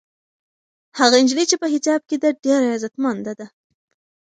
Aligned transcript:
هغه 0.99 1.15
نجلۍ 1.23 1.45
چې 1.51 1.55
په 1.61 1.67
حجاب 1.73 2.01
کې 2.09 2.15
ده 2.21 2.29
ډېره 2.43 2.67
عزتمنده 2.75 3.33
ده. 3.39 3.47